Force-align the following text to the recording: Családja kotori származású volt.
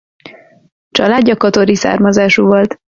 Családja 0.89 1.35
kotori 1.37 1.75
származású 1.75 2.45
volt. 2.45 2.79